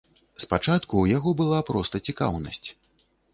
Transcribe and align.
Спачатку 0.43 0.89
ў 1.01 1.11
яго 1.17 1.33
была 1.41 1.59
проста 1.69 1.95
цікаўнасць. 2.09 2.65